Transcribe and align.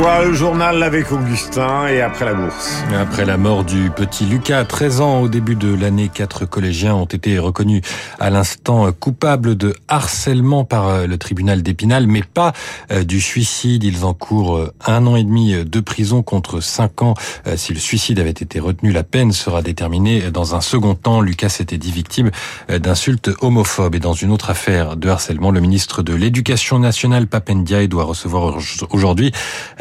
Voilà 0.00 0.26
le 0.26 0.32
journal 0.32 0.80
avec 0.84 1.10
Augustin 1.10 1.88
et 1.88 2.02
après 2.02 2.24
la 2.24 2.34
bourse. 2.34 2.84
Après 2.96 3.24
la 3.24 3.36
mort 3.36 3.64
du 3.64 3.90
petit 3.90 4.26
Lucas, 4.26 4.64
13 4.64 5.00
ans 5.00 5.20
au 5.22 5.28
début 5.28 5.56
de 5.56 5.74
l'année, 5.74 6.08
quatre 6.08 6.46
collégiens 6.46 6.94
ont 6.94 7.04
été 7.04 7.36
reconnus 7.40 7.82
à 8.20 8.30
l'instant 8.30 8.92
coupables 8.92 9.56
de 9.56 9.74
harcèlement 9.88 10.64
par 10.64 10.86
euh, 10.86 11.06
le 11.08 11.18
tribunal 11.18 11.64
d'Épinal, 11.64 12.06
mais 12.06 12.22
pas 12.22 12.52
euh, 12.92 13.02
du 13.02 13.20
suicide. 13.20 13.82
Ils 13.82 14.04
encourent 14.04 14.56
euh, 14.56 14.72
un 14.86 15.04
an 15.08 15.16
et 15.16 15.24
demi 15.24 15.64
de 15.64 15.80
prison 15.80 16.22
contre 16.22 16.60
cinq 16.60 17.02
ans. 17.02 17.14
Si 17.56 17.74
le 17.74 17.80
suicide 17.80 18.20
avait 18.20 18.30
été 18.30 18.60
retenu, 18.60 18.92
la 18.92 19.02
peine 19.02 19.32
sera 19.32 19.62
déterminée 19.62 20.30
dans 20.30 20.54
un 20.54 20.60
second 20.60 20.94
temps. 20.94 21.20
Lucas 21.20 21.48
s'était 21.48 21.78
dit 21.78 21.90
victime 21.90 22.30
d'insultes 22.68 23.30
homophobes. 23.40 23.96
Et 23.96 24.00
dans 24.00 24.12
une 24.12 24.30
autre 24.30 24.50
affaire 24.50 24.96
de 24.96 25.08
harcèlement, 25.08 25.50
le 25.50 25.60
ministre 25.60 26.02
de 26.04 26.14
l'Éducation 26.14 26.78
nationale, 26.78 27.26
Papendiaï, 27.26 27.88
doit 27.88 28.04
recevoir 28.04 28.58
aujourd'hui 28.90 29.32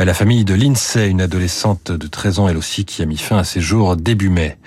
la 0.08 0.14
famille 0.14 0.46
de 0.46 0.54
Lindsay, 0.54 1.10
une 1.10 1.20
adolescente 1.20 1.92
de 1.92 2.08
13 2.08 2.40
ans 2.40 2.48
elle 2.48 2.56
aussi, 2.56 2.86
qui 2.86 3.02
a 3.02 3.06
mis 3.06 3.18
fin 3.18 3.40
à 3.40 3.44
ses 3.44 3.60
jours 3.60 3.98
début 3.98 4.30
mai. 4.30 4.58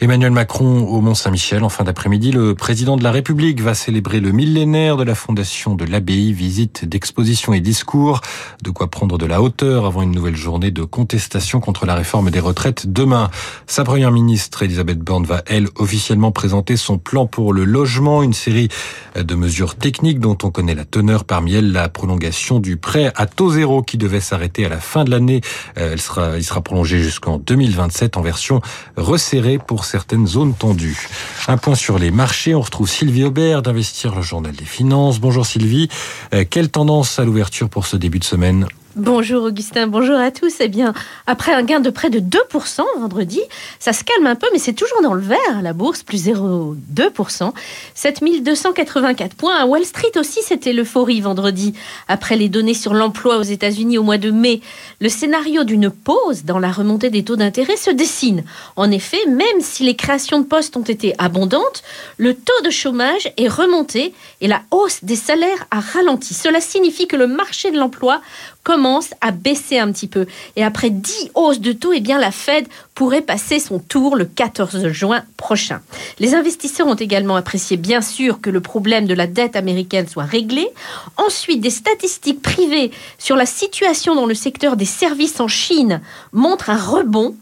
Emmanuel 0.00 0.32
Macron 0.32 0.86
au 0.86 1.00
Mont-Saint-Michel. 1.00 1.62
En 1.62 1.68
fin 1.68 1.84
d'après-midi, 1.84 2.32
le 2.32 2.54
président 2.54 2.96
de 2.96 3.04
la 3.04 3.10
République 3.10 3.60
va 3.60 3.74
célébrer 3.74 4.20
le 4.20 4.32
millénaire 4.32 4.96
de 4.96 5.04
la 5.04 5.14
fondation 5.14 5.74
de 5.74 5.84
l'abbaye, 5.84 6.32
visite 6.32 6.84
d'exposition 6.84 7.52
et 7.52 7.60
discours. 7.60 8.20
De 8.62 8.70
quoi 8.70 8.88
prendre 8.88 9.18
de 9.18 9.26
la 9.26 9.40
hauteur 9.40 9.86
avant 9.86 10.02
une 10.02 10.10
nouvelle 10.10 10.36
journée 10.36 10.70
de 10.70 10.82
contestation 10.82 11.60
contre 11.60 11.86
la 11.86 11.94
réforme 11.94 12.30
des 12.30 12.40
retraites 12.40 12.92
demain. 12.92 13.30
Sa 13.66 13.84
première 13.84 14.10
ministre, 14.10 14.62
Elisabeth 14.62 14.98
Borne, 14.98 15.24
va, 15.24 15.42
elle, 15.46 15.68
officiellement 15.76 16.32
présenter 16.32 16.76
son 16.76 16.98
plan 16.98 17.26
pour 17.26 17.52
le 17.52 17.64
logement, 17.64 18.22
une 18.22 18.32
série 18.32 18.68
de 19.16 19.34
mesures 19.34 19.76
techniques 19.76 20.18
dont 20.18 20.36
on 20.42 20.50
connaît 20.50 20.74
la 20.74 20.84
teneur, 20.84 21.24
parmi 21.24 21.54
elles 21.54 21.72
la 21.72 21.88
prolongation 21.88 22.60
du 22.60 22.76
prêt 22.76 23.12
à 23.16 23.26
taux 23.26 23.52
zéro 23.52 23.82
qui 23.82 23.98
devait 23.98 24.20
s'arrêter 24.20 24.66
à 24.66 24.68
la 24.68 24.78
fin 24.78 25.04
de 25.04 25.10
l'année. 25.10 25.40
Euh, 25.78 25.92
elle 25.92 26.00
sera, 26.00 26.36
il 26.36 26.44
sera 26.44 26.62
prolongé 26.62 26.98
jusqu'en 26.98 27.38
2027 27.38 28.16
en 28.16 28.22
version 28.22 28.60
resserrée 28.96 29.58
pour 29.58 29.83
certaines 29.84 30.26
zones 30.26 30.54
tendues. 30.54 31.08
Un 31.48 31.56
point 31.56 31.74
sur 31.74 31.98
les 31.98 32.10
marchés, 32.10 32.54
on 32.54 32.60
retrouve 32.60 32.88
Sylvie 32.88 33.24
Aubert 33.24 33.62
d'Investir 33.62 34.14
le 34.14 34.22
Journal 34.22 34.54
des 34.54 34.64
Finances. 34.64 35.20
Bonjour 35.20 35.46
Sylvie, 35.46 35.88
euh, 36.32 36.44
quelle 36.48 36.70
tendance 36.70 37.18
à 37.18 37.24
l'ouverture 37.24 37.68
pour 37.68 37.86
ce 37.86 37.96
début 37.96 38.18
de 38.18 38.24
semaine? 38.24 38.66
Bonjour 38.96 39.42
Augustin, 39.42 39.88
bonjour 39.88 40.14
à 40.14 40.30
tous. 40.30 40.54
Eh 40.60 40.68
bien, 40.68 40.94
après 41.26 41.52
un 41.52 41.64
gain 41.64 41.80
de 41.80 41.90
près 41.90 42.10
de 42.10 42.20
2% 42.20 42.80
vendredi, 43.00 43.40
ça 43.80 43.92
se 43.92 44.04
calme 44.04 44.28
un 44.28 44.36
peu, 44.36 44.46
mais 44.52 44.60
c'est 44.60 44.72
toujours 44.72 45.02
dans 45.02 45.14
le 45.14 45.20
vert. 45.20 45.62
La 45.62 45.72
bourse, 45.72 46.04
plus 46.04 46.28
0,2%. 46.28 47.52
7284 47.96 49.34
points. 49.34 49.56
À 49.56 49.66
Wall 49.66 49.84
Street 49.84 50.12
aussi, 50.16 50.42
c'était 50.44 50.72
l'euphorie 50.72 51.20
vendredi. 51.20 51.74
Après 52.06 52.36
les 52.36 52.48
données 52.48 52.72
sur 52.72 52.94
l'emploi 52.94 53.38
aux 53.38 53.42
États-Unis 53.42 53.98
au 53.98 54.04
mois 54.04 54.16
de 54.16 54.30
mai, 54.30 54.60
le 55.00 55.08
scénario 55.08 55.64
d'une 55.64 55.90
pause 55.90 56.44
dans 56.44 56.60
la 56.60 56.70
remontée 56.70 57.10
des 57.10 57.24
taux 57.24 57.34
d'intérêt 57.34 57.76
se 57.76 57.90
dessine. 57.90 58.44
En 58.76 58.92
effet, 58.92 59.26
même 59.26 59.60
si 59.60 59.82
les 59.82 59.96
créations 59.96 60.38
de 60.38 60.44
postes 60.44 60.76
ont 60.76 60.82
été 60.82 61.14
abondantes, 61.18 61.82
le 62.16 62.32
taux 62.32 62.62
de 62.64 62.70
chômage 62.70 63.32
est 63.38 63.48
remonté 63.48 64.14
et 64.40 64.46
la 64.46 64.62
hausse 64.70 65.02
des 65.02 65.16
salaires 65.16 65.66
a 65.72 65.80
ralenti. 65.80 66.32
Cela 66.32 66.60
signifie 66.60 67.08
que 67.08 67.16
le 67.16 67.26
marché 67.26 67.72
de 67.72 67.76
l'emploi 67.76 68.20
commence 68.64 69.10
à 69.20 69.30
baisser 69.30 69.78
un 69.78 69.92
petit 69.92 70.08
peu. 70.08 70.26
Et 70.56 70.64
après 70.64 70.90
10 70.90 71.30
hausses 71.34 71.60
de 71.60 71.72
taux, 71.72 71.92
eh 71.92 72.00
la 72.00 72.30
Fed 72.32 72.66
pourrait 72.94 73.20
passer 73.20 73.58
son 73.58 73.78
tour 73.78 74.16
le 74.16 74.24
14 74.24 74.88
juin 74.88 75.22
prochain. 75.36 75.80
Les 76.18 76.34
investisseurs 76.34 76.86
ont 76.86 76.94
également 76.94 77.36
apprécié 77.36 77.76
bien 77.76 78.00
sûr 78.00 78.40
que 78.40 78.50
le 78.50 78.60
problème 78.60 79.06
de 79.06 79.14
la 79.14 79.26
dette 79.26 79.56
américaine 79.56 80.08
soit 80.08 80.24
réglé. 80.24 80.68
Ensuite, 81.16 81.60
des 81.60 81.70
statistiques 81.70 82.40
privées 82.40 82.90
sur 83.18 83.36
la 83.36 83.46
situation 83.46 84.14
dans 84.14 84.26
le 84.26 84.34
secteur 84.34 84.76
des 84.76 84.84
services 84.84 85.40
en 85.40 85.48
Chine 85.48 86.00
montrent 86.32 86.70
un 86.70 86.78
rebond, 86.78 87.34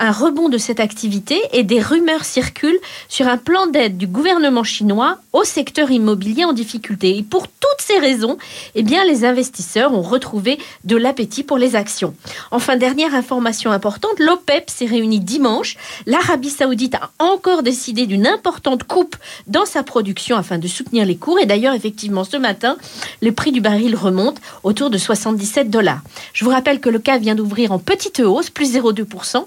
un 0.00 0.12
rebond 0.12 0.48
de 0.48 0.58
cette 0.58 0.80
activité 0.80 1.40
et 1.52 1.62
des 1.62 1.80
rumeurs 1.80 2.24
circulent 2.24 2.80
sur 3.08 3.28
un 3.28 3.36
plan 3.36 3.66
d'aide 3.66 3.98
du 3.98 4.06
gouvernement 4.06 4.64
chinois 4.64 5.18
au 5.34 5.44
secteur 5.44 5.90
immobilier 5.90 6.46
en 6.46 6.54
difficulté. 6.54 7.18
Et 7.18 7.22
pour 7.22 7.46
toutes 7.46 7.80
ces 7.80 7.98
raisons, 7.98 8.38
eh 8.74 8.82
bien 8.82 9.04
les 9.04 9.24
investisseurs 9.24 9.92
ont 9.92 10.02
retrouvé 10.02 10.58
de 10.84 10.96
l'appétit 10.96 11.42
pour 11.42 11.58
les 11.58 11.76
actions. 11.76 12.14
Enfin, 12.50 12.76
dernière 12.76 13.14
information 13.14 13.70
importante, 13.70 14.18
l'OPEP 14.18 14.70
s'est 14.70 14.86
réuni 14.86 15.20
dimanche. 15.20 15.76
L'Arabie 16.06 16.50
saoudite 16.50 16.94
a 16.94 17.10
encore 17.18 17.62
décidé 17.62 18.06
d'une 18.06 18.26
importante 18.26 18.84
coupe 18.84 19.16
dans 19.46 19.66
sa 19.66 19.82
production 19.82 20.36
afin 20.36 20.56
de 20.56 20.66
soutenir 20.66 21.04
les 21.04 21.16
cours. 21.16 21.38
Et 21.38 21.46
d'ailleurs, 21.46 21.74
effectivement, 21.74 22.24
ce 22.24 22.38
matin, 22.38 22.78
le 23.20 23.32
prix 23.32 23.52
du 23.52 23.60
baril 23.60 23.94
remonte 23.94 24.38
autour 24.62 24.88
de 24.88 24.96
77 24.96 25.68
dollars. 25.68 26.00
Je 26.32 26.44
vous 26.46 26.50
rappelle 26.50 26.80
que 26.80 26.88
le 26.88 26.98
CAC 26.98 27.20
vient 27.20 27.34
d'ouvrir 27.34 27.72
en 27.72 27.78
petite 27.78 28.20
hausse, 28.20 28.48
plus 28.48 28.74
0,2%, 28.74 29.44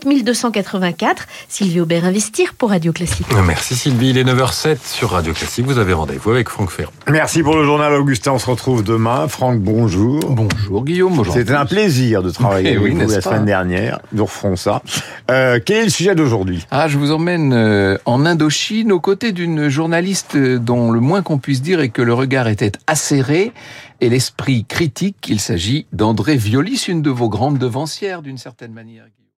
7284. 0.00 1.26
Sylvie 1.48 1.80
Aubert 1.80 2.04
Investir 2.04 2.54
pour 2.54 2.70
Radio 2.70 2.92
Classique. 2.92 3.26
Merci 3.46 3.74
Sylvie, 3.76 4.10
il 4.10 4.18
est 4.18 4.24
9h07 4.24 4.78
sur 4.84 5.10
Radio 5.10 5.32
Classique. 5.32 5.64
Vous 5.66 5.78
avez 5.78 5.92
rendez-vous 5.92 6.30
avec 6.30 6.48
Franck 6.48 6.70
Ferrand. 6.70 6.92
Merci 7.08 7.42
pour 7.42 7.56
le 7.56 7.64
journal 7.64 7.92
Augustin, 7.94 8.32
on 8.32 8.38
se 8.38 8.50
retrouve 8.50 8.82
demain. 8.82 9.28
Franck, 9.28 9.60
bonjour. 9.60 10.20
Bonjour 10.30 10.84
Guillaume. 10.84 11.22
C'était 11.32 11.54
un 11.54 11.66
plaisir 11.66 12.22
de 12.22 12.30
travailler 12.30 12.70
Eh 12.70 12.76
avec 12.76 12.82
oui, 12.82 12.90
vous 12.92 13.08
la 13.10 13.20
semaine 13.20 13.44
dernière. 13.44 14.00
Nous 14.12 14.24
referons 14.24 14.56
ça. 14.56 14.82
Euh, 15.30 15.60
quel 15.64 15.76
est 15.76 15.84
le 15.84 15.90
sujet 15.90 16.14
d'aujourd'hui? 16.14 16.66
Ah, 16.70 16.88
je 16.88 16.98
vous 16.98 17.12
emmène 17.12 17.52
euh, 17.52 17.96
en 18.04 18.26
Indochine 18.26 18.90
aux 18.92 19.00
côtés 19.00 19.32
d'une 19.32 19.68
journaliste 19.68 20.36
dont 20.36 20.90
le 20.90 21.00
moins 21.00 21.22
qu'on 21.22 21.38
puisse 21.38 21.62
dire 21.62 21.80
est 21.80 21.88
que 21.90 22.02
le 22.02 22.14
regard 22.14 22.48
était 22.48 22.72
acéré 22.86 23.52
et 24.00 24.08
l'esprit 24.08 24.64
critique. 24.64 25.26
Il 25.28 25.40
s'agit 25.40 25.86
d'André 25.92 26.36
Violis, 26.36 26.86
une 26.88 27.02
de 27.02 27.10
vos 27.10 27.28
grandes 27.28 27.58
devancières 27.58 28.22
d'une 28.22 28.38
certaine 28.38 28.72
manière. 28.72 29.04